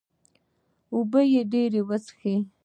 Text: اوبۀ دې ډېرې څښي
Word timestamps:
اوبۀ 0.93 1.21
دې 1.33 1.41
ډېرې 1.51 1.81
څښي 2.05 2.35